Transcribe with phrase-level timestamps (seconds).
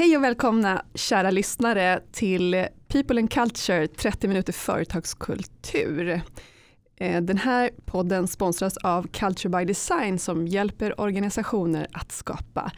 [0.00, 6.20] Hej och välkomna kära lyssnare till People and Culture 30 minuter företagskultur.
[6.96, 12.72] Eh, den här podden sponsras av Culture by Design som hjälper organisationer att skapa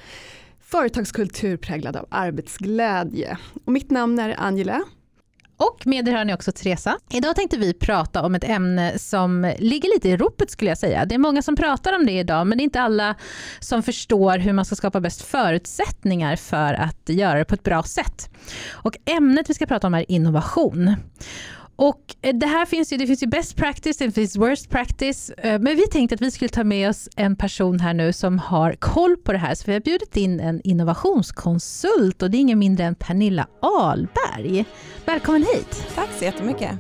[0.61, 3.39] företagskultur präglad av arbetsglädje.
[3.64, 4.82] Och mitt namn är Angela
[5.57, 6.98] och med er har ni också Teresa.
[7.11, 11.05] Idag tänkte vi prata om ett ämne som ligger lite i ropet skulle jag säga.
[11.05, 13.14] Det är många som pratar om det idag men det är inte alla
[13.61, 17.83] som förstår hur man ska skapa bäst förutsättningar för att göra det på ett bra
[17.83, 18.30] sätt.
[18.70, 20.96] Och ämnet vi ska prata om är innovation.
[21.76, 25.30] Och eh, det här finns ju, det finns ju best practice, det finns worst practice,
[25.30, 28.38] eh, men vi tänkte att vi skulle ta med oss en person här nu som
[28.38, 32.40] har koll på det här, så vi har bjudit in en innovationskonsult och det är
[32.40, 34.64] ingen mindre än Pernilla Ahlberg.
[35.06, 35.86] Välkommen hit!
[35.95, 36.70] Tack så jättemycket!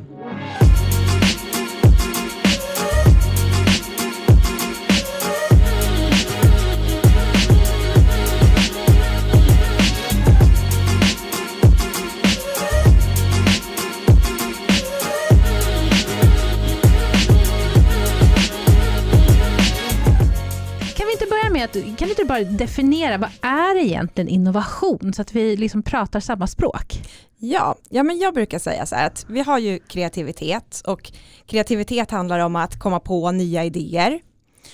[22.32, 25.12] Bara definiera, vad är egentligen innovation?
[25.16, 27.02] Så att vi liksom pratar samma språk.
[27.38, 31.12] Ja, ja men jag brukar säga så här att vi har ju kreativitet och
[31.46, 34.20] kreativitet handlar om att komma på nya idéer.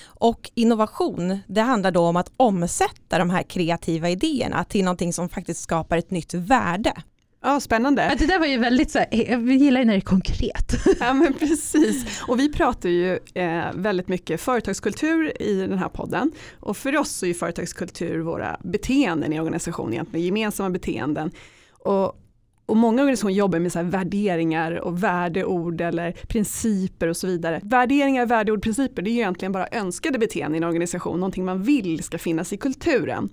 [0.05, 5.29] Och innovation, det handlar då om att omsätta de här kreativa idéerna till någonting som
[5.29, 6.93] faktiskt skapar ett nytt värde.
[7.43, 8.03] Ja, spännande.
[8.03, 10.73] Ja, det där var ju väldigt så här, vi gillar ju när det är konkret.
[11.01, 16.33] Ja men precis, och vi pratar ju eh, väldigt mycket företagskultur i den här podden.
[16.61, 21.31] Och för oss är ju företagskultur våra beteenden i organisationen, egentligen gemensamma beteenden.
[21.71, 22.21] Och,
[22.67, 27.61] och många organisationer jobbar med så värderingar och värdeord eller principer och så vidare.
[27.63, 31.63] Värderingar, värdeord, principer det är ju egentligen bara önskade beteenden i en organisation, någonting man
[31.63, 33.29] vill ska finnas i kulturen.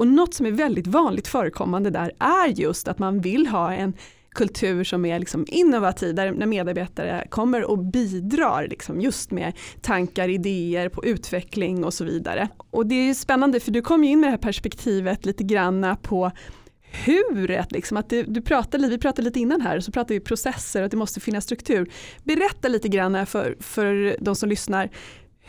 [0.00, 3.94] Och något som är väldigt vanligt förekommande där är just att man vill ha en
[4.34, 10.88] kultur som är liksom innovativ, där medarbetare kommer och bidrar liksom just med tankar, idéer
[10.88, 12.48] på utveckling och så vidare.
[12.70, 16.30] Och det är spännande för du kom in med det här perspektivet lite granna på
[16.82, 20.80] hur, liksom, att du, du pratade, vi pratade lite innan här, så pratade vi processer
[20.80, 21.90] och att det måste finnas struktur.
[22.24, 24.90] Berätta lite grann för, för de som lyssnar,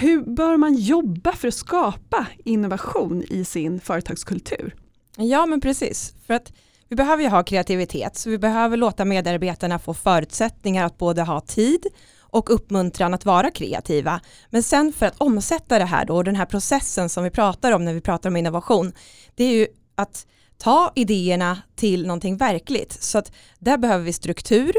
[0.01, 4.75] hur bör man jobba för att skapa innovation i sin företagskultur?
[5.17, 6.51] Ja men precis, för att
[6.88, 11.41] vi behöver ju ha kreativitet så vi behöver låta medarbetarna få förutsättningar att både ha
[11.41, 11.85] tid
[12.19, 14.22] och uppmuntran att vara kreativa.
[14.50, 17.85] Men sen för att omsätta det här då, den här processen som vi pratar om
[17.85, 18.94] när vi pratar om innovation,
[19.35, 23.03] det är ju att ta idéerna till någonting verkligt.
[23.03, 24.73] Så att där behöver vi struktur,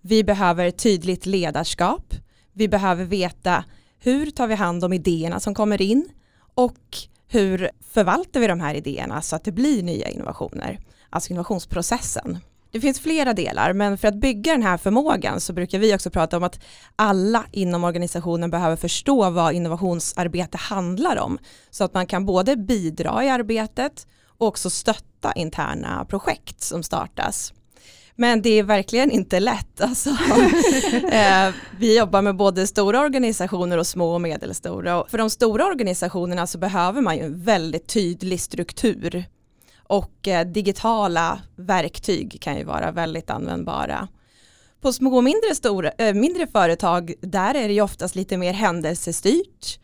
[0.00, 2.14] vi behöver tydligt ledarskap,
[2.52, 3.64] vi behöver veta
[4.06, 6.08] hur tar vi hand om idéerna som kommer in
[6.54, 6.78] och
[7.28, 10.78] hur förvaltar vi de här idéerna så att det blir nya innovationer,
[11.10, 12.38] alltså innovationsprocessen.
[12.70, 16.10] Det finns flera delar, men för att bygga den här förmågan så brukar vi också
[16.10, 16.60] prata om att
[16.96, 21.38] alla inom organisationen behöver förstå vad innovationsarbete handlar om,
[21.70, 24.06] så att man kan både bidra i arbetet
[24.38, 27.52] och också stötta interna projekt som startas.
[28.16, 29.80] Men det är verkligen inte lätt.
[29.80, 30.10] Alltså.
[31.10, 35.04] eh, vi jobbar med både stora organisationer och små och medelstora.
[35.08, 39.24] För de stora organisationerna så behöver man ju en väldigt tydlig struktur.
[39.88, 44.08] Och eh, digitala verktyg kan ju vara väldigt användbara.
[44.80, 48.52] På små och mindre, stora, äh, mindre företag, där är det ju oftast lite mer
[48.52, 49.78] händelsestyrt.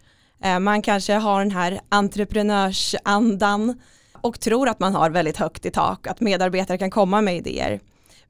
[0.44, 3.80] Eh, man kanske har den här entreprenörsandan
[4.12, 7.80] och tror att man har väldigt högt i tak, att medarbetare kan komma med idéer.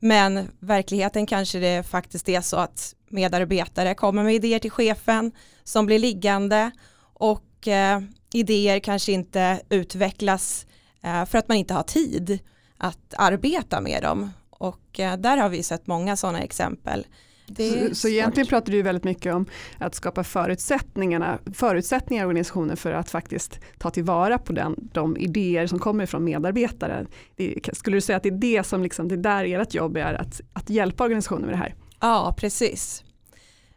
[0.05, 5.33] Men verkligheten kanske det faktiskt är så att medarbetare kommer med idéer till chefen
[5.65, 6.71] som blir liggande
[7.15, 8.01] och eh,
[8.33, 10.67] idéer kanske inte utvecklas
[11.03, 12.39] eh, för att man inte har tid
[12.79, 14.31] att arbeta med dem.
[14.51, 17.07] Och eh, där har vi sett många sådana exempel.
[17.57, 19.47] Så, så egentligen pratar du väldigt mycket om
[19.79, 25.67] att skapa förutsättningarna, förutsättningar i organisationen för att faktiskt ta tillvara på den, de idéer
[25.67, 27.07] som kommer från medarbetare.
[27.37, 29.97] Det, skulle du säga att det är det som liksom, det är där ert jobb
[29.97, 31.75] är, att, att hjälpa organisationen med det här?
[32.01, 33.05] Ja, precis.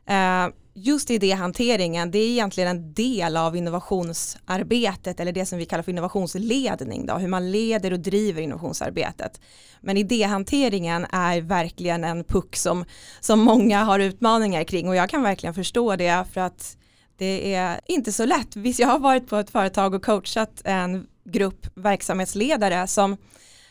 [0.07, 5.83] Eh, just idéhanteringen, det är egentligen en del av innovationsarbetet eller det som vi kallar
[5.83, 9.41] för innovationsledning, då, hur man leder och driver innovationsarbetet.
[9.81, 12.85] Men idéhanteringen är verkligen en puck som,
[13.19, 16.77] som många har utmaningar kring och jag kan verkligen förstå det för att
[17.17, 18.55] det är inte så lätt.
[18.55, 23.17] Visst, jag har varit på ett företag och coachat en grupp verksamhetsledare som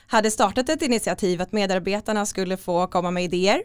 [0.06, 3.62] hade startat ett initiativ att medarbetarna skulle få komma med idéer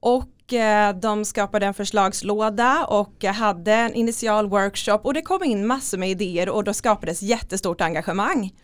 [0.00, 5.66] och Eh, de skapade en förslagslåda och hade en initial workshop och det kom in
[5.66, 8.54] massor med idéer och då skapades jättestort engagemang.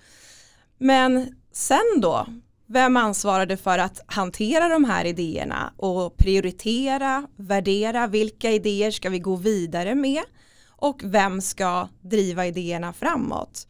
[0.78, 2.26] Men sen då,
[2.66, 9.18] vem ansvarade för att hantera de här idéerna och prioritera, värdera vilka idéer ska vi
[9.18, 10.22] gå vidare med
[10.68, 13.66] och vem ska driva idéerna framåt.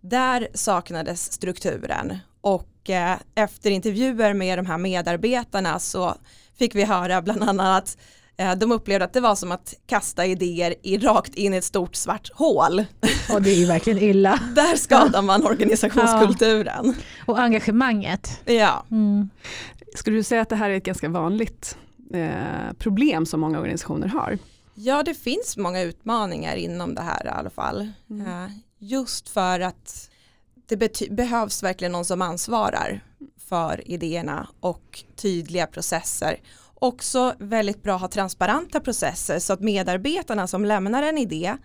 [0.00, 6.14] Där saknades strukturen och eh, efter intervjuer med de här medarbetarna så
[6.58, 7.98] fick vi höra bland annat att
[8.36, 11.64] eh, de upplevde att det var som att kasta idéer i rakt in i ett
[11.64, 12.84] stort svart hål.
[13.32, 14.40] Och det är ju verkligen illa.
[14.54, 16.94] Där skadar man organisationskulturen.
[16.96, 17.24] Ja.
[17.26, 18.40] Och engagemanget.
[18.44, 18.84] Ja.
[18.90, 19.30] Mm.
[19.94, 21.76] Skulle du säga att det här är ett ganska vanligt
[22.14, 24.38] eh, problem som många organisationer har?
[24.74, 27.88] Ja, det finns många utmaningar inom det här i alla fall.
[28.10, 28.26] Mm.
[28.26, 30.10] Eh, just för att
[30.66, 33.00] det behövs verkligen någon som ansvarar
[33.54, 36.40] för idéerna och tydliga processer.
[36.74, 41.56] Också väldigt bra att ha transparenta processer så att medarbetarna som lämnar en idé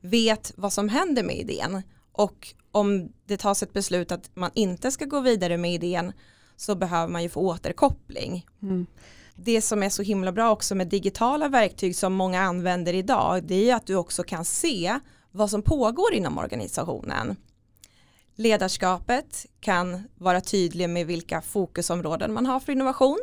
[0.00, 1.82] vet vad som händer med idén
[2.12, 6.12] och om det tas ett beslut att man inte ska gå vidare med idén
[6.56, 8.46] så behöver man ju få återkoppling.
[8.62, 8.86] Mm.
[9.34, 13.70] Det som är så himla bra också med digitala verktyg som många använder idag det
[13.70, 14.98] är att du också kan se
[15.30, 17.36] vad som pågår inom organisationen.
[18.38, 23.18] Ledarskapet kan vara tydlig med vilka fokusområden man har för innovation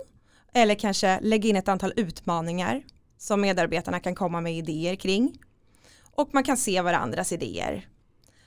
[0.53, 2.83] eller kanske lägga in ett antal utmaningar
[3.17, 5.39] som medarbetarna kan komma med idéer kring.
[6.15, 7.87] Och man kan se varandras idéer.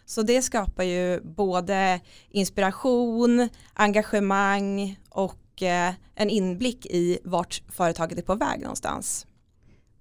[0.04, 8.22] Så det skapar ju både inspiration, engagemang och eh, en inblick i vart företaget är
[8.22, 9.25] på väg någonstans.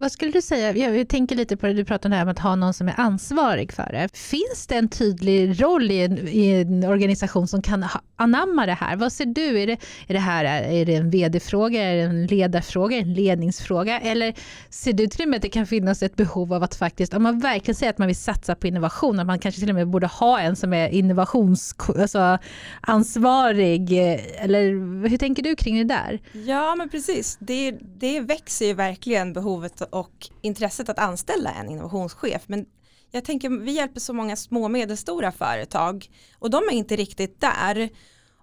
[0.06, 2.74] Vad skulle du säga, jag tänker lite på det du pratade om att ha någon
[2.74, 4.18] som är ansvarig för det.
[4.18, 7.86] Finns det en tydlig roll i en, i en organisation som kan
[8.16, 8.96] anamma det här?
[8.96, 9.60] Vad ser du?
[9.60, 14.00] Är det, är det här är det en vd-fråga, är det en ledarfråga, en ledningsfråga?
[14.00, 14.34] Eller
[14.70, 17.24] ser du till och med att det kan finnas ett behov av att faktiskt, om
[17.24, 19.88] man verkligen säger att man vill satsa på innovation, att man kanske till och med
[19.88, 22.40] borde ha en som är innovationsansvarig?
[22.82, 24.62] Alltså, eller
[25.10, 26.20] hur tänker du kring det där?
[26.46, 27.38] Ja, men precis.
[27.40, 32.44] Det, det växer ju verkligen behovet och intresset att anställa en innovationschef.
[32.48, 32.66] Men
[33.12, 36.10] jag tänker, vi hjälper så många små och medelstora företag
[36.40, 37.90] och de är inte riktigt där.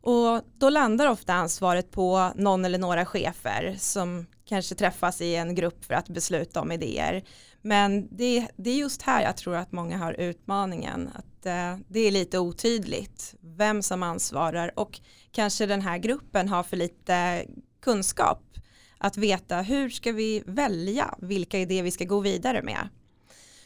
[0.03, 5.55] Och då landar ofta ansvaret på någon eller några chefer som kanske träffas i en
[5.55, 7.25] grupp för att besluta om idéer.
[7.63, 11.11] Men det, det är just här jag tror att många har utmaningen.
[11.15, 15.01] Att eh, det är lite otydligt vem som ansvarar och
[15.33, 17.45] kanske den här gruppen har för lite
[17.83, 18.53] kunskap
[19.03, 22.89] att veta hur ska vi välja vilka idéer vi ska gå vidare med.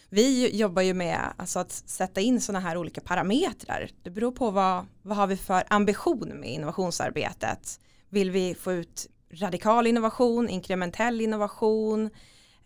[0.08, 3.88] Vi jobbar ju med alltså att sätta in sådana här olika parametrar.
[4.02, 7.80] Det beror på vad, vad har vi för ambition med innovationsarbetet.
[8.08, 12.10] Vill vi få ut radikal innovation, inkrementell innovation,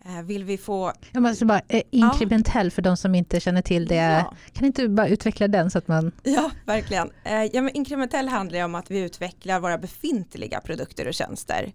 [0.04, 0.92] eh, vill vi få...
[1.12, 2.70] Jag måste bara, eh, inkrementell ja.
[2.70, 3.94] för de som inte känner till det.
[3.94, 4.34] Ja.
[4.52, 6.12] Kan inte du bara utveckla den så att man...
[6.22, 7.10] Ja, verkligen.
[7.24, 11.72] Eh, ja, men inkrementell handlar ju om att vi utvecklar våra befintliga produkter och tjänster.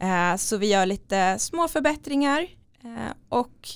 [0.00, 2.46] Eh, så vi gör lite små förbättringar
[2.84, 3.68] eh, och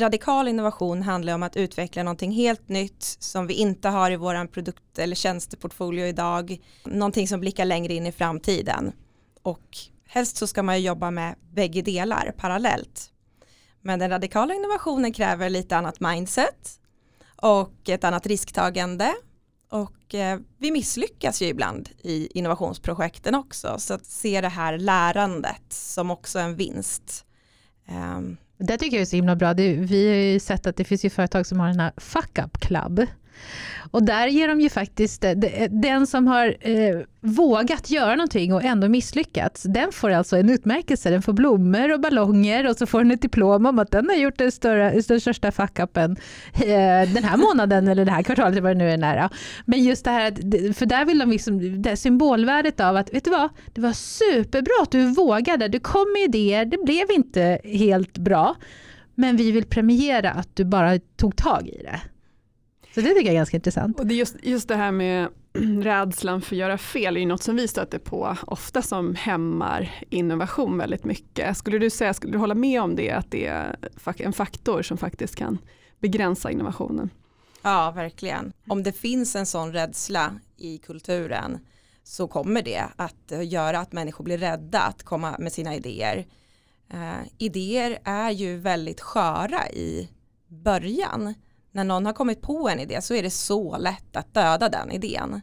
[0.00, 4.46] radikal innovation handlar om att utveckla någonting helt nytt som vi inte har i vår
[4.46, 6.58] produkt eller tjänsteportfolio idag.
[6.84, 8.92] Någonting som blickar längre in i framtiden.
[9.42, 9.76] Och
[10.06, 13.10] helst så ska man jobba med bägge delar parallellt.
[13.80, 16.80] Men den radikala innovationen kräver lite annat mindset
[17.42, 19.14] och ett annat risktagande
[19.70, 23.78] och eh, vi misslyckas ju ibland i innovationsprojekten också.
[23.78, 27.24] Så att se det här lärandet som också en vinst.
[28.16, 28.36] Um.
[28.58, 29.54] Det tycker jag är så himla bra.
[29.54, 32.38] Det, vi har ju sett att det finns ju företag som har den här fuck
[32.38, 33.06] up club.
[33.90, 38.54] Och där ger de ju faktiskt, eh, eh, den som har eh, vågat göra någonting
[38.54, 41.10] och ändå misslyckats, den får alltså en utmärkelse.
[41.10, 44.16] Den får blommor och ballonger och så får den ett diplom om att den har
[44.16, 46.16] gjort den, större, den största fuck-upen
[46.54, 49.30] eh, den här månaden eller det här kvartalet, vad det nu är nära.
[49.64, 53.30] Men just det här, för där vill de liksom, det symbolvärdet av att, vet du
[53.30, 58.18] vad, det var superbra att du vågade, du kom med idéer, det blev inte helt
[58.18, 58.56] bra,
[59.14, 62.00] men vi vill premiera att du bara tog tag i det.
[62.98, 64.00] Så det tycker jag är ganska intressant.
[64.00, 65.28] Och det just, just det här med
[65.82, 70.04] rädslan för att göra fel är ju något som vi stöter på ofta som hämmar
[70.10, 71.56] innovation väldigt mycket.
[71.56, 73.76] Skulle du säga, skulle du hålla med om det, att det är
[74.16, 75.58] en faktor som faktiskt kan
[76.00, 77.10] begränsa innovationen?
[77.62, 78.52] Ja, verkligen.
[78.68, 81.58] Om det finns en sån rädsla i kulturen
[82.02, 86.26] så kommer det att göra att människor blir rädda att komma med sina idéer.
[86.94, 90.08] Uh, idéer är ju väldigt sköra i
[90.48, 91.34] början
[91.72, 94.92] när någon har kommit på en idé så är det så lätt att döda den
[94.92, 95.40] idén.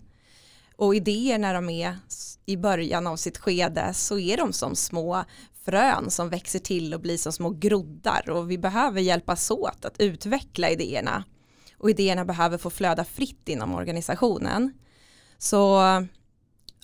[0.75, 1.97] Och idéer när de är
[2.45, 5.23] i början av sitt skede så är de som små
[5.65, 9.99] frön som växer till och blir som små groddar och vi behöver hjälpas åt att
[9.99, 11.23] utveckla idéerna.
[11.77, 14.73] Och idéerna behöver få flöda fritt inom organisationen.
[15.37, 15.81] Så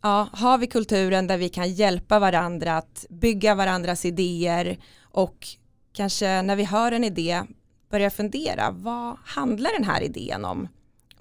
[0.01, 5.47] ja, har vi kulturen där vi kan hjälpa varandra att bygga varandras idéer och
[5.93, 7.43] kanske när vi hör en idé
[7.91, 10.67] börja fundera, vad handlar den här idén om?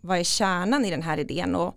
[0.00, 1.54] Vad är kärnan i den här idén?
[1.54, 1.76] Och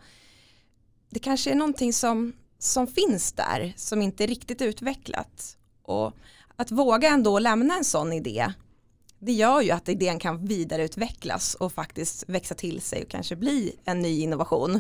[1.10, 5.58] det kanske är någonting som, som finns där som inte är riktigt utvecklat.
[5.82, 6.14] Och
[6.56, 8.54] att våga ändå lämna en sån idé
[9.26, 13.76] det gör ju att idén kan vidareutvecklas och faktiskt växa till sig och kanske bli
[13.86, 14.80] en ny innovation.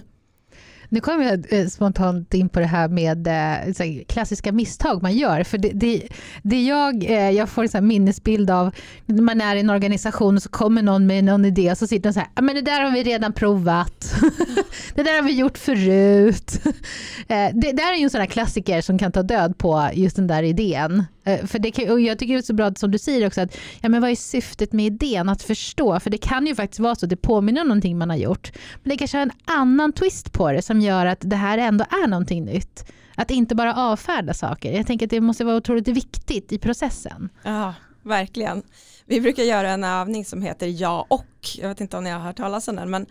[0.93, 5.43] Nu kommer jag eh, spontant in på det här med eh, klassiska misstag man gör.
[5.43, 6.07] För det, det,
[6.41, 10.43] det jag, eh, jag får en minnesbild av när man är i en organisation och
[10.43, 12.81] så kommer någon med någon idé och så sitter de så här, men det där
[12.81, 14.15] har vi redan provat.
[14.95, 16.62] det där har vi gjort förut.
[17.53, 20.27] det där är ju en sån här klassiker som kan ta död på just den
[20.27, 21.05] där idén.
[21.23, 23.41] Eh, för det kan, och jag tycker det är så bra som du säger också
[23.41, 25.99] att ja, men vad är syftet med idén att förstå?
[25.99, 28.51] För det kan ju faktiskt vara så att det påminner om någonting man har gjort.
[28.83, 31.85] Men det kanske har en annan twist på det som gör att det här ändå
[31.89, 32.85] är någonting nytt.
[33.15, 34.71] Att inte bara avfärda saker.
[34.71, 37.29] Jag tänker att det måste vara otroligt viktigt i processen.
[37.43, 38.63] Ja, verkligen.
[39.05, 41.25] Vi brukar göra en övning som heter ja och.
[41.57, 43.05] Jag vet inte om ni har hört talas om den, men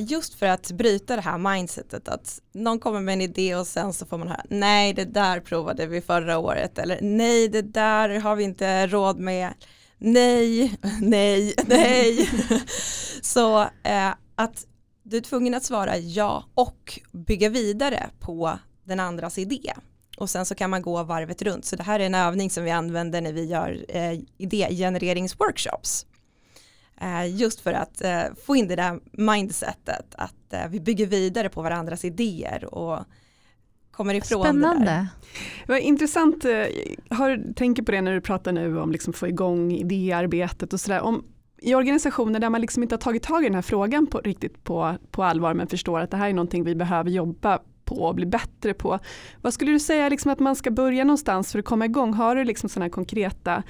[0.00, 3.92] just för att bryta det här mindsetet att någon kommer med en idé och sen
[3.92, 8.18] så får man höra nej det där provade vi förra året eller nej det där
[8.20, 9.54] har vi inte råd med
[9.98, 12.30] nej, nej, nej.
[13.22, 14.66] så eh, att
[15.02, 19.72] du är tvungen att svara ja och bygga vidare på den andras idé.
[20.16, 21.64] Och sen så kan man gå varvet runt.
[21.64, 26.06] Så det här är en övning som vi använder när vi gör eh, idégenereringsworkshops.
[27.00, 31.48] Eh, just för att eh, få in det där mindsetet att eh, vi bygger vidare
[31.48, 32.98] på varandras idéer och
[33.90, 34.84] kommer ifrån Spännande.
[34.84, 35.06] det där.
[35.66, 36.44] Vad intressant,
[37.10, 41.02] har, tänker på det när du pratar nu om liksom få igång idéarbetet och sådär
[41.58, 44.64] i organisationer där man liksom inte har tagit tag i den här frågan på, riktigt
[44.64, 48.14] på, på allvar men förstår att det här är någonting vi behöver jobba på och
[48.14, 48.98] bli bättre på.
[49.42, 52.14] Vad skulle du säga liksom att man ska börja någonstans för att komma igång?
[52.14, 53.62] Har du liksom sådana konkreta,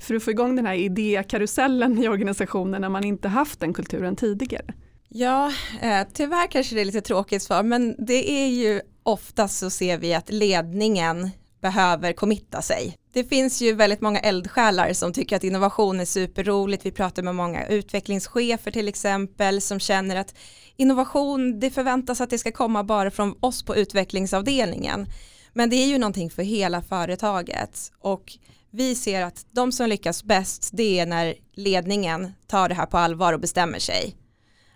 [0.00, 4.16] för att få igång den här idékarusellen i organisationen när man inte haft den kulturen
[4.16, 4.74] tidigare?
[5.08, 5.52] Ja,
[5.82, 9.98] eh, tyvärr kanske det är lite tråkigt svar, men det är ju oftast så ser
[9.98, 12.96] vi att ledningen behöver committa sig.
[13.14, 16.86] Det finns ju väldigt många eldsjälar som tycker att innovation är superroligt.
[16.86, 20.34] Vi pratar med många utvecklingschefer till exempel som känner att
[20.76, 25.06] innovation, det förväntas att det ska komma bara från oss på utvecklingsavdelningen.
[25.52, 28.32] Men det är ju någonting för hela företaget och
[28.70, 32.98] vi ser att de som lyckas bäst det är när ledningen tar det här på
[32.98, 34.16] allvar och bestämmer sig.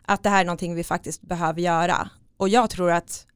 [0.03, 2.11] Att det här är någonting vi faktiskt behöver göra.
[2.37, 3.27] Och jag tror att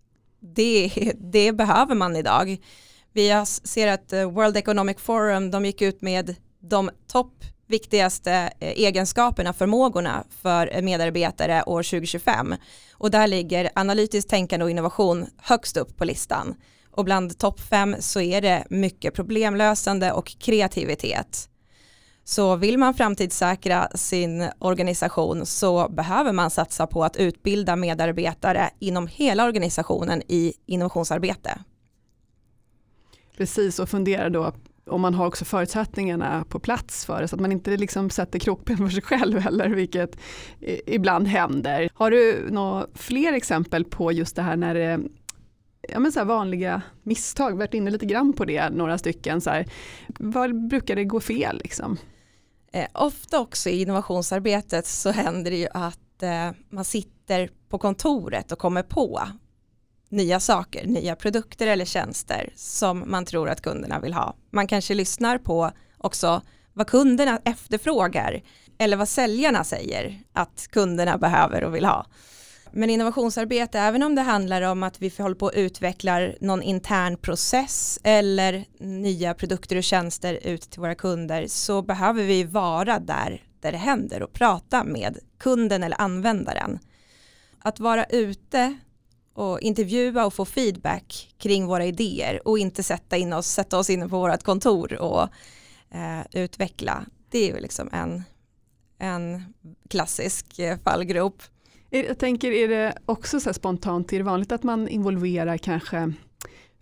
[0.41, 0.93] det,
[1.33, 2.59] det behöver man idag.
[3.13, 8.69] Vi ser att eh, World Economic Forum, de gick ut med de topp viktigaste eh,
[8.69, 12.55] egenskaperna, förmågorna för eh, medarbetare år 2025.
[12.93, 16.55] Och där ligger analytiskt tänkande och innovation högst upp på listan.
[16.91, 21.49] Och bland topp fem så är det mycket problemlösande och kreativitet.
[22.25, 29.07] Så vill man framtidssäkra sin organisation så behöver man satsa på att utbilda medarbetare inom
[29.07, 31.59] hela organisationen i innovationsarbete.
[33.43, 34.53] Precis och fundera då
[34.87, 38.39] om man har också förutsättningarna på plats för det så att man inte liksom sätter
[38.39, 40.17] krokben för sig själv heller vilket
[40.87, 41.91] ibland händer.
[41.95, 45.01] Har du några fler exempel på just det här när det
[45.89, 49.41] ja, men så här vanliga misstag, varit inne lite grann på det, några stycken.
[49.41, 49.67] Så här,
[50.19, 51.61] var brukar det gå fel?
[51.65, 51.97] Liksom?
[52.73, 58.53] Eh, ofta också i innovationsarbetet så händer det ju att eh, man sitter på kontoret
[58.53, 59.21] och kommer på
[60.13, 64.37] nya saker, nya produkter eller tjänster som man tror att kunderna vill ha.
[64.51, 66.43] Man kanske lyssnar på också
[66.73, 68.43] vad kunderna efterfrågar
[68.79, 72.07] eller vad säljarna säger att kunderna behöver och vill ha.
[72.73, 77.17] Men innovationsarbete, även om det handlar om att vi håller på att utveckla någon intern
[77.17, 83.43] process eller nya produkter och tjänster ut till våra kunder så behöver vi vara där,
[83.61, 86.79] där det händer och prata med kunden eller användaren.
[87.59, 88.79] Att vara ute
[89.35, 93.91] och intervjua och få feedback kring våra idéer och inte sätta, in oss, sätta oss
[93.91, 95.23] inne på vårt kontor och
[95.91, 97.05] eh, utveckla.
[97.31, 98.23] Det är ju liksom en,
[98.99, 99.43] en
[99.91, 101.43] klassisk eh, fallgrop.
[101.91, 106.13] Eh, jag tänker, är det också så spontant, är det vanligt att man involverar kanske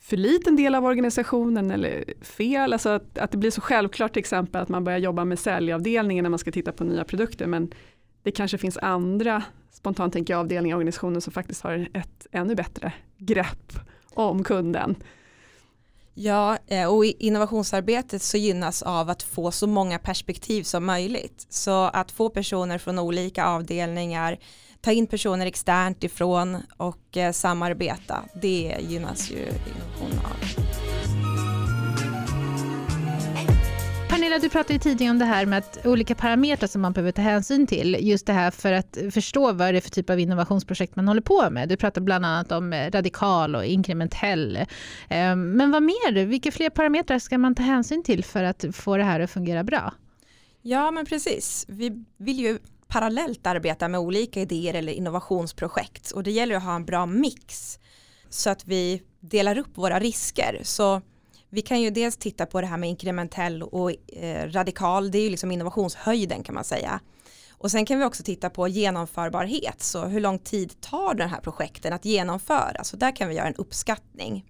[0.01, 2.73] för liten del av organisationen eller fel?
[2.73, 6.23] Alltså att, att det blir så självklart till exempel att man börjar jobba med säljavdelningen
[6.23, 7.75] när man ska titta på nya produkter men
[8.23, 12.55] det kanske finns andra, spontant tänker jag, avdelningar i organisationen som faktiskt har ett ännu
[12.55, 13.73] bättre grepp
[14.15, 14.97] om kunden.
[16.15, 21.47] Ja, eh, och i innovationsarbetet så gynnas av att få så många perspektiv som möjligt.
[21.49, 24.39] Så att få personer från olika avdelningar
[24.81, 28.25] ta in personer externt ifrån och eh, samarbeta.
[28.43, 30.90] Det gynnas ju innovation av.
[34.31, 37.23] Camilla, du pratade tidigare om det här med att olika parametrar som man behöver ta
[37.23, 37.97] hänsyn till.
[38.01, 41.21] Just det här för att förstå vad det är för typ av innovationsprojekt man håller
[41.21, 41.69] på med.
[41.69, 44.59] Du pratade bland annat om eh, radikal och inkrementell.
[45.09, 46.25] Ehm, men vad mer?
[46.25, 49.65] Vilka fler parametrar ska man ta hänsyn till för att få det här att fungera
[49.65, 49.95] bra?
[50.63, 51.67] Ja, men precis.
[51.69, 52.59] Vi vill ju
[52.89, 57.79] parallellt arbeta med olika idéer eller innovationsprojekt och det gäller att ha en bra mix
[58.29, 60.61] så att vi delar upp våra risker.
[60.63, 61.03] Så
[61.51, 65.23] vi kan ju dels titta på det här med inkrementell och eh, radikal, det är
[65.23, 67.01] ju liksom innovationshöjden kan man säga.
[67.51, 71.41] Och sen kan vi också titta på genomförbarhet, så hur lång tid tar den här
[71.41, 72.85] projekten att genomföra?
[72.85, 74.45] Så där kan vi göra en uppskattning.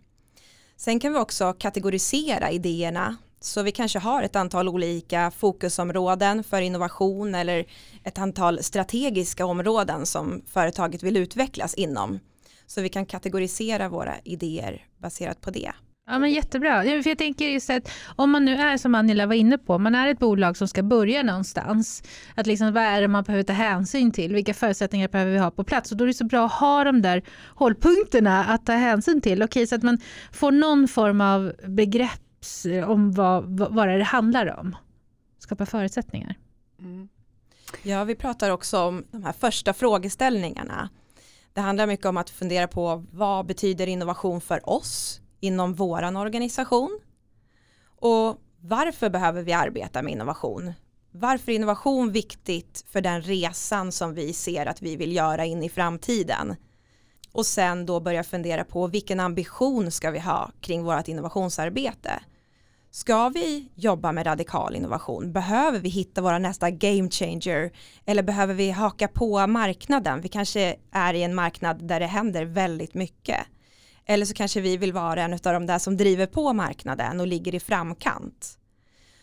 [0.77, 6.61] Sen kan vi också kategorisera idéerna, så vi kanske har ett antal olika fokusområden för
[6.61, 7.67] innovation eller
[8.05, 12.19] ett antal strategiska områden som företaget vill utvecklas inom.
[12.67, 15.73] Så vi kan kategorisera våra idéer baserat på det.
[16.11, 16.83] Ja, men jättebra.
[16.83, 19.95] För jag tänker just att om man nu är som Anila var inne på, man
[19.95, 22.03] är ett bolag som ska börja någonstans.
[22.35, 24.35] Att liksom, vad är det man behöver ta hänsyn till?
[24.35, 25.91] Vilka förutsättningar behöver vi ha på plats?
[25.93, 27.23] Och då är det så bra att ha de där
[27.55, 29.43] hållpunkterna att ta hänsyn till.
[29.43, 29.99] Okej, så att man
[30.33, 32.21] får någon form av begrepp
[32.87, 34.77] om vad, vad det handlar om.
[35.39, 36.35] Skapa förutsättningar.
[36.79, 37.09] Mm.
[37.83, 40.89] Ja, vi pratar också om de här första frågeställningarna.
[41.53, 45.21] Det handlar mycket om att fundera på vad betyder innovation för oss?
[45.41, 47.01] Inom våran organisation?
[47.97, 50.73] Och varför behöver vi arbeta med innovation?
[51.13, 55.63] Varför är innovation viktigt för den resan som vi ser att vi vill göra in
[55.63, 56.57] i framtiden?
[57.33, 62.23] Och sen då börja fundera på vilken ambition ska vi ha kring vårt innovationsarbete?
[62.93, 65.33] Ska vi jobba med radikal innovation?
[65.33, 67.73] Behöver vi hitta våra nästa game changer?
[68.07, 70.21] Eller behöver vi haka på marknaden?
[70.21, 73.47] Vi kanske är i en marknad där det händer väldigt mycket.
[74.07, 77.27] Eller så kanske vi vill vara en av de där som driver på marknaden och
[77.27, 78.59] ligger i framkant.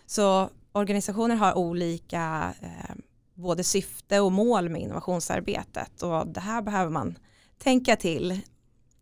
[0.05, 2.95] Så organisationer har olika eh,
[3.33, 7.17] både syfte och mål med innovationsarbetet och det här behöver man
[7.57, 8.41] tänka till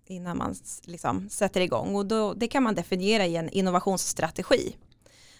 [0.08, 4.76] innan man liksom sätter igång och då, det kan man definiera i en innovationsstrategi.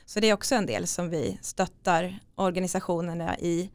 [0.06, 3.72] Så det är också en del som vi stöttar organisationerna i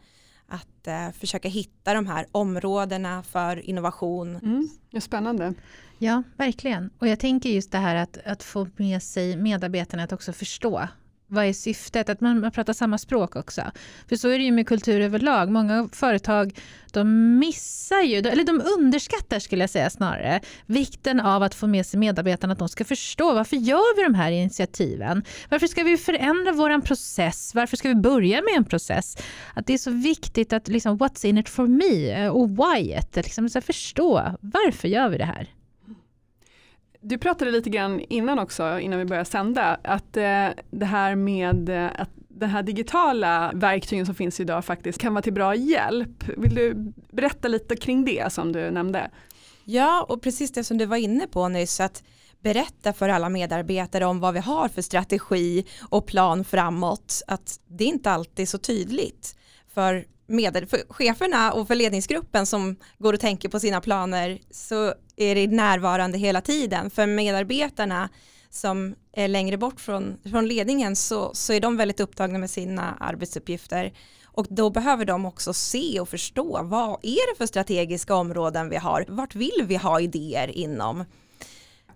[0.46, 4.37] att eh, försöka hitta de här områdena för innovation.
[4.37, 5.54] Mm, det är spännande.
[6.02, 6.90] Ja, verkligen.
[6.98, 10.88] Och jag tänker just det här att, att få med sig medarbetarna att också förstå
[11.30, 12.08] vad är syftet?
[12.08, 13.62] Att man pratar samma språk också.
[14.08, 15.50] För så är det ju med kultur överlag.
[15.50, 16.58] Många företag
[16.92, 21.86] de missar ju, eller de underskattar skulle jag säga snarare, vikten av att få med
[21.86, 25.24] sig medarbetarna att de ska förstå varför gör vi de här initiativen?
[25.48, 27.54] Varför ska vi förändra vår process?
[27.54, 29.16] Varför ska vi börja med en process?
[29.54, 32.94] Att det är så viktigt att liksom, what's in it for me eh, och why
[32.98, 35.48] it, liksom, så förstå varför gör vi det här?
[37.00, 41.68] Du pratade lite grann innan också, innan vi började sända, att eh, det här med
[41.68, 42.10] eh, att
[42.40, 46.28] den här digitala verktygen som finns idag faktiskt kan vara till bra hjälp.
[46.36, 49.10] Vill du berätta lite kring det som du nämnde?
[49.64, 52.02] Ja, och precis det som du var inne på nyss, att
[52.42, 57.84] berätta för alla medarbetare om vad vi har för strategi och plan framåt, att det
[57.84, 59.36] är inte alltid så tydligt.
[59.74, 64.94] För med, för cheferna och för ledningsgruppen som går och tänker på sina planer så
[65.16, 66.90] är det närvarande hela tiden.
[66.90, 68.08] För medarbetarna
[68.50, 72.94] som är längre bort från, från ledningen så, så är de väldigt upptagna med sina
[73.00, 73.92] arbetsuppgifter.
[74.24, 78.76] Och då behöver de också se och förstå vad är det för strategiska områden vi
[78.76, 79.04] har?
[79.08, 81.04] Vart vill vi ha idéer inom?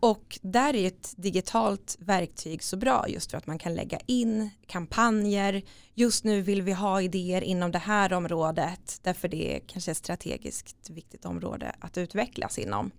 [0.04, 4.50] Och där är ett digitalt verktyg så bra just för att man kan lägga in
[4.66, 5.62] kampanjer.
[5.94, 9.96] Just nu vill vi ha idéer inom det här området därför det är kanske ett
[9.96, 12.90] strategiskt viktigt område att utvecklas inom.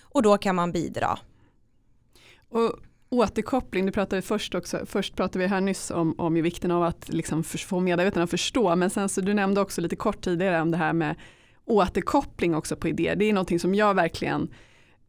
[0.00, 1.18] Och då kan man bidra.
[2.48, 2.72] Och
[3.08, 7.08] återkoppling, du pratade först också, först pratade vi här nyss om, om vikten av att
[7.08, 10.70] liksom få medarbetarna att förstå, men sen så du nämnde också lite kort tidigare om
[10.70, 11.16] det här med
[11.64, 13.16] återkoppling också på idéer.
[13.16, 14.50] Det är någonting som jag verkligen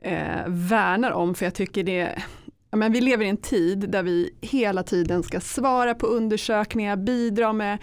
[0.01, 2.23] eh, värnar om för jag tycker det
[2.71, 6.95] Ja, men vi lever i en tid där vi hela tiden ska svara på undersökningar,
[6.95, 7.77] bidra med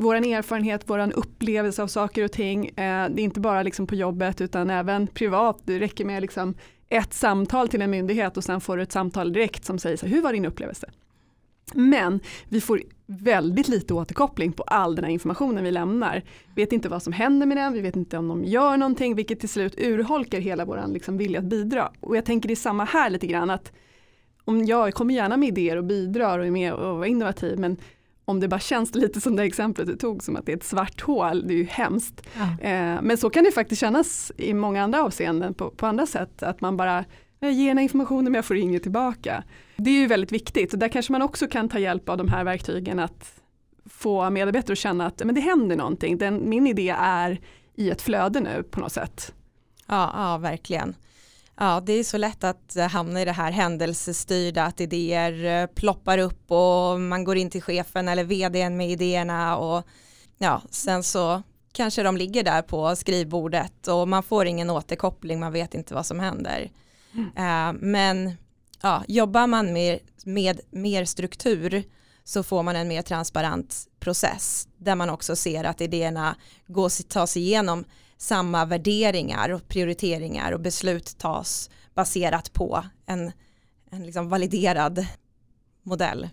[0.00, 2.66] vår erfarenhet, vår upplevelse av saker och ting.
[2.66, 5.62] Eh, det är inte bara liksom på jobbet utan även privat.
[5.64, 6.54] Det räcker med liksom
[6.88, 10.06] ett samtal till en myndighet och sen får du ett samtal direkt som säger så
[10.06, 10.90] hur var din upplevelse?
[11.74, 16.22] Men vi får väldigt lite återkoppling på all den här informationen vi lämnar.
[16.54, 19.14] Vi vet inte vad som händer med den, vi vet inte om de gör någonting,
[19.14, 21.92] vilket till slut urholkar hela vår liksom vilja att bidra.
[22.00, 23.72] Och jag tänker det är samma här lite grann, att
[24.44, 27.76] om jag kommer gärna med idéer och bidrar och är med och är innovativ, men
[28.24, 30.64] om det bara känns lite som det exemplet du tog som att det är ett
[30.64, 32.28] svart hål, det är ju hemskt.
[32.36, 32.68] Ja.
[32.68, 36.42] Eh, men så kan det faktiskt kännas i många andra avseenden på, på andra sätt,
[36.42, 37.04] att man bara
[37.40, 39.44] jag ger den informationen men jag får inget tillbaka.
[39.82, 42.28] Det är ju väldigt viktigt och där kanske man också kan ta hjälp av de
[42.28, 43.32] här verktygen att
[43.86, 47.40] få medarbetare att känna att men det händer någonting, Den, min idé är
[47.74, 49.34] i ett flöde nu på något sätt.
[49.86, 50.96] Ja, ja, verkligen.
[51.56, 55.66] Ja, det är så lätt att eh, hamna i det här händelsestyrda, att idéer eh,
[55.66, 59.86] ploppar upp och man går in till chefen eller vdn med idéerna och
[60.38, 65.52] ja, sen så kanske de ligger där på skrivbordet och man får ingen återkoppling, man
[65.52, 66.70] vet inte vad som händer.
[67.36, 68.32] Eh, men
[68.88, 71.82] ja, jobbar man med, med mer struktur
[72.24, 77.36] så får man en mer transparent process där man också ser att idéerna går, tas
[77.36, 77.84] igenom
[78.16, 83.32] samma värderingar och prioriteringar och beslut tas baserat på en,
[83.90, 85.06] en liksom validerad
[85.82, 86.28] modell.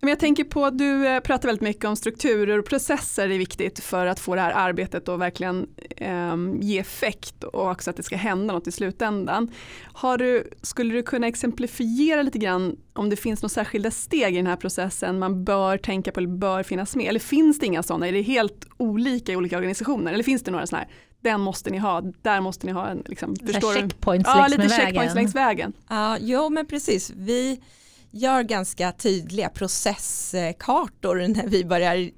[0.00, 3.80] Men jag tänker på, du eh, pratar väldigt mycket om strukturer och processer är viktigt
[3.80, 8.02] för att få det här arbetet att verkligen eh, ge effekt och också att det
[8.02, 9.50] ska hända något i slutändan.
[9.92, 14.36] Har du, skulle du kunna exemplifiera lite grann om det finns några särskilda steg i
[14.36, 17.06] den här processen man bör tänka på eller bör finnas med?
[17.06, 18.08] Eller finns det inga sådana?
[18.08, 20.12] Är det helt olika i olika organisationer?
[20.12, 23.02] Eller finns det några sådana här, den måste ni ha, där måste ni ha en,
[23.06, 24.38] liksom, förstår checkpoints du?
[24.38, 25.14] längs ja, lite checkpoints vägen.
[25.14, 25.72] längs vägen.
[25.88, 27.12] Ja, jo men precis.
[27.16, 27.60] Vi
[28.10, 32.10] gör ganska tydliga processkartor när vi börjar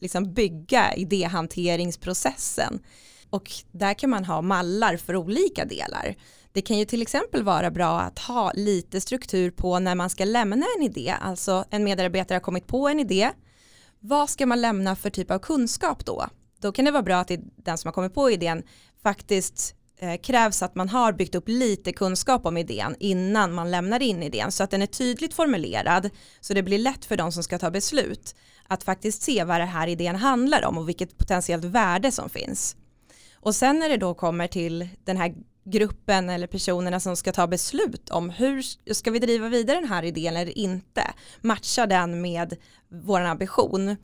[0.00, 2.78] liksom bygga idéhanteringsprocessen.
[3.30, 6.16] Och där kan man ha mallar för olika delar.
[6.52, 10.24] Det kan ju till exempel vara bra att ha lite struktur på när man ska
[10.24, 11.14] lämna en idé.
[11.20, 13.30] Alltså en medarbetare har kommit på en idé.
[14.00, 16.26] Vad ska man lämna för typ av kunskap då?
[16.60, 18.62] Då kan det vara bra att den som har kommit på idén
[19.02, 24.02] faktiskt Eh, krävs att man har byggt upp lite kunskap om idén innan man lämnar
[24.02, 24.52] in idén.
[24.52, 27.70] Så att den är tydligt formulerad så det blir lätt för de som ska ta
[27.70, 28.34] beslut
[28.68, 32.76] att faktiskt se vad det här idén handlar om och vilket potentiellt värde som finns.
[33.34, 35.34] Och sen när det då kommer till den här
[35.64, 38.62] gruppen eller personerna som ska ta beslut om hur
[38.94, 41.02] ska vi driva vidare den här idén eller inte,
[41.40, 42.56] matcha den med
[42.88, 43.96] vår ambition.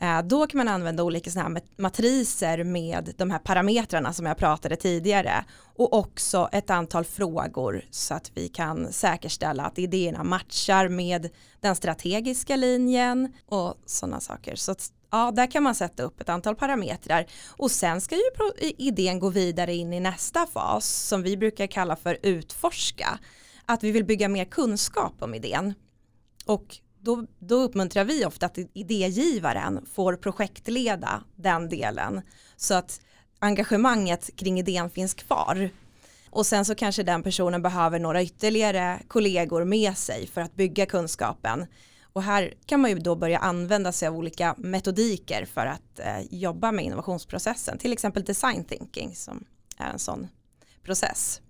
[0.00, 4.36] Eh, då kan man använda olika såna här matriser med de här parametrarna som jag
[4.36, 5.44] pratade tidigare
[5.76, 11.30] och också ett antal frågor så att vi kan säkerställa att idéerna matchar med
[11.60, 14.56] den strategiska linjen och sådana saker.
[14.56, 18.22] Så att, ja, där kan man sätta upp ett antal parametrar och sen ska ju
[18.78, 23.18] idén gå vidare in i nästa fas som vi brukar kalla för utforska.
[23.66, 25.74] Att vi vill bygga mer kunskap om idén.
[26.46, 32.22] Och då, då uppmuntrar vi ofta att idégivaren får projektleda den delen
[32.56, 33.00] så att
[33.38, 35.70] engagemanget kring idén finns kvar.
[36.30, 40.86] Och sen så kanske den personen behöver några ytterligare kollegor med sig för att bygga
[40.86, 41.66] kunskapen.
[42.02, 46.20] Och här kan man ju då börja använda sig av olika metodiker för att eh,
[46.30, 47.78] jobba med innovationsprocessen.
[47.78, 49.44] Till exempel design thinking som
[49.78, 50.28] är en sån
[50.82, 51.40] process.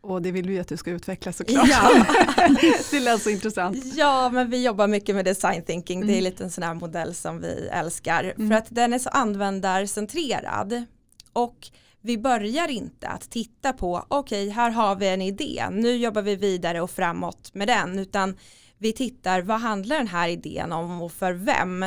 [0.00, 1.68] Och det vill vi att du ska utveckla såklart.
[1.68, 2.06] Ja.
[2.90, 3.94] det lät så intressant.
[3.94, 5.98] Ja, men vi jobbar mycket med design thinking.
[5.98, 6.08] Mm.
[6.08, 8.24] Det är lite en sån här modell som vi älskar.
[8.24, 8.48] Mm.
[8.48, 10.84] För att den är så användarcentrerad.
[11.32, 15.64] Och vi börjar inte att titta på, okej, okay, här har vi en idé.
[15.70, 17.98] Nu jobbar vi vidare och framåt med den.
[17.98, 18.36] Utan
[18.78, 21.84] vi tittar, vad handlar den här idén om och för vem?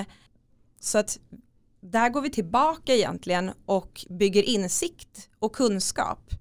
[0.79, 1.19] Så att
[1.81, 6.40] där går vi tillbaka egentligen och bygger insikt och kunskap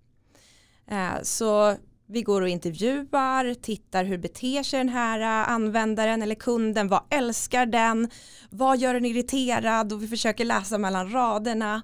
[0.90, 1.76] Eh, så
[2.06, 7.02] vi går och intervjuar, tittar hur beter sig den här eh, användaren eller kunden, vad
[7.10, 8.10] älskar den,
[8.50, 11.82] vad gör den irriterad och vi försöker läsa mellan raderna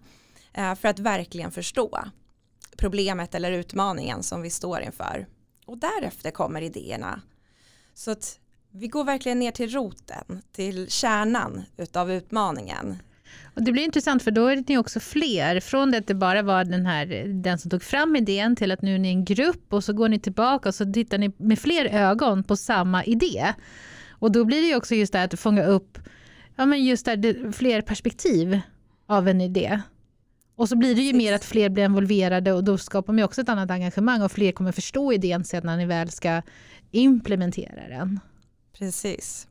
[0.53, 1.99] eh, för att verkligen förstå
[2.77, 5.27] problemet eller utmaningen som vi står inför.
[5.67, 7.21] Och därefter kommer idéerna.
[7.95, 8.39] Så att
[8.71, 13.03] vi går verkligen ner till roten, till kärnan utav utmaningen.
[13.55, 15.61] Och det blir intressant för då är ni också fler.
[15.61, 17.07] Från det att det bara var den, här,
[17.43, 20.09] den som tog fram idén till att nu är ni en grupp och så går
[20.09, 23.53] ni tillbaka och så tittar ni med fler ögon på samma idé.
[24.11, 25.99] Och då blir det också just det här att fånga upp
[26.57, 28.61] ja, men just där, fler perspektiv
[29.07, 29.81] av en idé.
[30.57, 33.41] Och så blir det ju mer att fler blir involverade och då skapar man också
[33.41, 36.43] ett annat engagemang och fler kommer förstå idén sen när ni väl ska
[36.91, 38.21] implementera den.
[38.79, 39.49] Precis.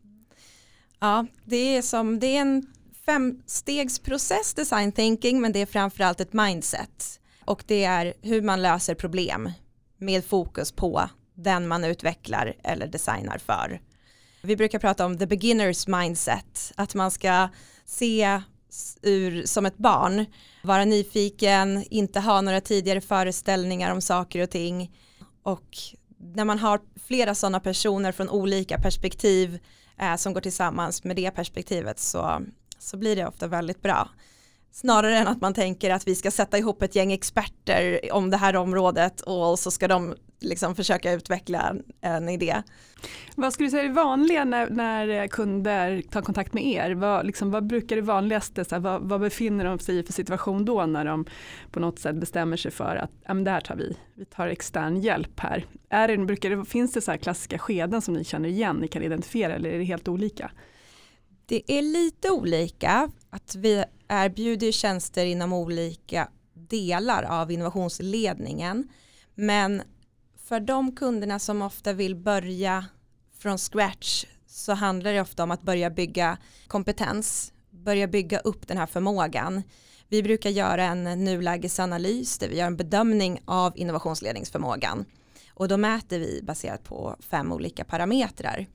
[1.00, 2.66] Ja, det är som, det är en
[3.06, 8.96] femstegsprocess design thinking men det är framförallt ett mindset och det är hur man löser
[8.96, 9.52] problem
[9.98, 13.82] med fokus på den man utvecklar eller designar för.
[14.42, 17.50] Vi brukar prata om the beginners mindset, att man ska
[17.86, 18.42] se
[19.02, 20.26] ur, som ett barn,
[20.64, 24.92] vara nyfiken, inte ha några tidigare föreställningar om saker och ting
[25.44, 25.78] och
[26.18, 29.60] när man har flera sådana personer från olika perspektiv
[30.00, 32.42] eh, som går tillsammans med det perspektivet så,
[32.86, 34.10] så blir det ofta väldigt bra.
[34.72, 38.38] Snarare än att man tänker att vi ska sätta ihop ett gäng experter om det
[38.38, 42.64] här området och så ska de liksom försöka utveckla en idé.
[43.36, 46.92] Vad skulle du säga är det vanliga när, när kunder tar kontakt med er?
[46.92, 50.14] Vad, liksom, vad brukar det vanligaste, så här, vad, vad, befinner de sig i för
[50.14, 51.26] situation då när de
[51.72, 54.48] på något sätt bestämmer sig för att ja, men det här tar vi, vi tar
[54.48, 55.66] extern hjälp här.
[55.90, 58.88] Är det, brukar det, finns det så här klassiska skeden som ni känner igen, ni
[58.88, 60.52] kan identifiera eller är det helt olika?
[61.46, 68.88] Det är lite olika, att vi erbjuder tjänster inom olika delar av innovationsledningen.
[69.36, 69.82] Men
[70.48, 72.86] för de kunderna som ofta vill börja
[73.38, 78.78] från scratch så handlar det ofta om att börja bygga kompetens, börja bygga upp den
[78.78, 79.64] här förmågan.
[80.08, 85.06] Vi brukar göra en nulägesanalys där vi gör en bedömning av innovationsledningsförmågan
[85.50, 88.68] och då mäter vi baserat på fem olika parametrar.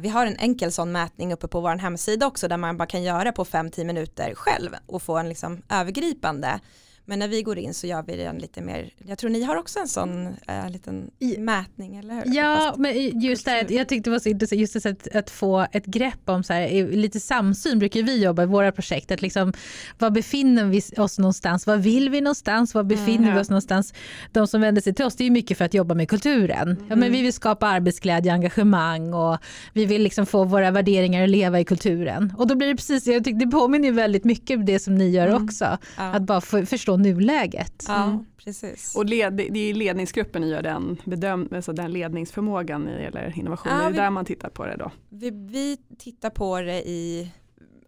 [0.00, 3.02] Vi har en enkel sån mätning uppe på vår hemsida också där man bara kan
[3.02, 6.60] göra på 5-10 minuter själv och få en liksom övergripande
[7.06, 9.56] men när vi går in så gör vi den lite mer, jag tror ni har
[9.56, 12.34] också en sån äh, liten mätning, eller hur?
[12.34, 15.30] Ja, Fast, men just det, jag tyckte det var så intressant, just det, att, att
[15.30, 19.22] få ett grepp om, så här, lite samsyn brukar vi jobba i våra projekt, att
[19.22, 19.52] liksom,
[19.98, 23.34] var befinner vi oss någonstans, var vill vi någonstans, var befinner mm, ja.
[23.34, 23.94] vi oss någonstans?
[24.32, 26.68] De som vänder sig till oss, det är mycket för att jobba med kulturen.
[26.70, 26.84] Mm.
[26.88, 29.38] Ja, men vi vill skapa arbetsglädje, engagemang och
[29.72, 32.34] vi vill liksom få våra värderingar att leva i kulturen.
[32.38, 35.10] Och då blir det precis, jag tycker det påminner väldigt mycket om det som ni
[35.10, 35.44] gör mm.
[35.44, 36.02] också, ja.
[36.02, 37.84] att bara få, förstå nuläget.
[37.88, 38.24] Ja, mm.
[38.36, 38.96] precis.
[38.96, 43.38] Och led, det är ledningsgruppen som gör den, bedöm, alltså den ledningsförmågan när det gäller
[43.38, 43.72] innovation.
[43.72, 44.90] Ja, det är vi, där man tittar på det då?
[45.08, 47.32] Vi, vi tittar på det i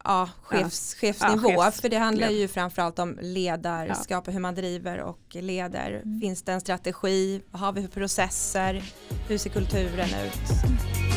[0.05, 1.07] ja, chefs, ja.
[1.07, 1.51] chefsnivå.
[1.51, 6.01] Ja, chefs, för det handlar ju framförallt om ledarskap och hur man driver och leder.
[6.05, 6.21] Mm.
[6.21, 7.42] Finns det en strategi?
[7.51, 8.92] Vad har vi för processer?
[9.29, 11.15] Hur ser kulturen ut?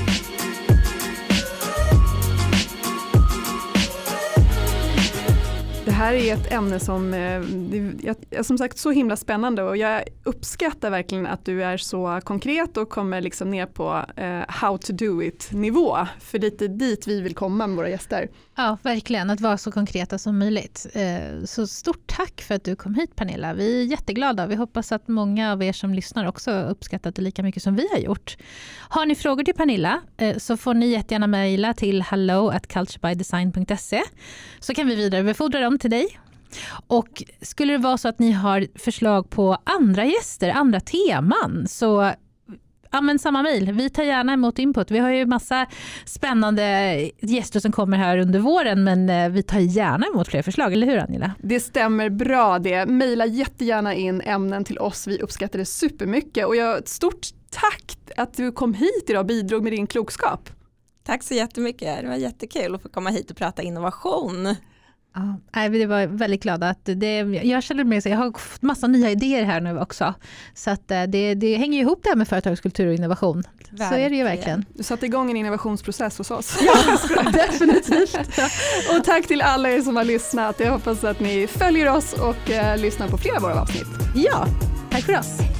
[5.99, 10.89] Här är ett ämne som eh, är som sagt så himla spännande och jag uppskattar
[10.89, 15.21] verkligen att du är så konkret och kommer liksom ner på eh, how to do
[15.21, 15.97] it nivå.
[16.19, 18.29] För det är dit vi vill komma med våra gäster.
[18.59, 19.29] Ja, verkligen.
[19.29, 20.87] Att vara så konkreta som möjligt.
[20.93, 23.53] Eh, så stort tack för att du kom hit Pernilla.
[23.53, 24.47] Vi är jätteglada.
[24.47, 27.87] Vi hoppas att många av er som lyssnar också uppskattat det lika mycket som vi
[27.91, 28.37] har gjort.
[28.89, 34.01] Har ni frågor till Pernilla eh, så får ni jättegärna mejla till hello at culturebydesign.se
[34.59, 36.19] så kan vi vidarebefordra dem till dig.
[36.87, 42.13] Och skulle det vara så att ni har förslag på andra gäster, andra teman så
[42.89, 43.71] använd samma mejl.
[43.71, 44.91] Vi tar gärna emot input.
[44.91, 45.65] Vi har ju massa
[46.06, 46.63] spännande
[47.19, 50.88] gäster som kommer här under våren men eh, vi tar gärna emot fler förslag, eller
[50.88, 51.32] hur Angela?
[51.43, 52.86] Det stämmer bra det.
[52.86, 55.08] Mejla jättegärna in ämnen till oss.
[55.08, 59.25] Vi uppskattar det supermycket och jag, ett stort tack att du kom hit idag och
[59.25, 60.49] bidrog med din klokskap.
[61.06, 62.02] Tack så jättemycket.
[62.02, 64.56] Det var jättekul att få komma hit och prata innovation.
[65.53, 68.87] Ja, vi var väldigt glada att det, jag känner mig så jag har fått massa
[68.87, 70.13] nya idéer här nu också.
[70.53, 73.43] Så att eh, det, det hänger ihop det här med företagskultur och innovation.
[73.69, 73.89] Verkligen.
[73.89, 74.65] Så är det ju verkligen.
[74.73, 76.57] Du satte igång en innovationsprocess hos oss.
[76.61, 78.17] Ja, definitivt.
[78.97, 80.59] och tack till alla er som har lyssnat.
[80.59, 83.87] Jag hoppas att ni följer oss och uh, lyssnar på flera av våra avsnitt.
[84.15, 84.45] Ja,
[84.91, 85.58] tack för oss.